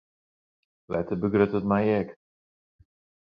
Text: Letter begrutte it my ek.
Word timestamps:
Letter 0.91 1.15
begrutte 1.21 1.57
it 1.59 1.69
my 1.71 1.81
ek. 1.99 2.09